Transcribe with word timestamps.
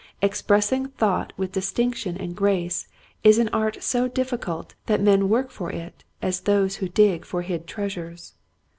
Expressing 0.23 0.87
thought 0.87 1.31
with 1.37 1.51
distinction 1.51 2.17
and 2.17 2.35
grace 2.35 2.87
is 3.23 3.37
an 3.37 3.49
art 3.53 3.83
so 3.83 4.07
difficult 4.07 4.73
that 4.87 4.99
men 4.99 5.29
work 5.29 5.51
for 5.51 5.69
it 5.71 6.03
as 6.23 6.39
those 6.41 6.77
who 6.77 6.89
dig 6.89 7.23
for 7.23 7.43
hid 7.43 7.67
treasures. 7.67 8.33